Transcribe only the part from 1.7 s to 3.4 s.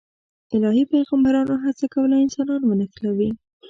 کوله انسانان ونښلوي.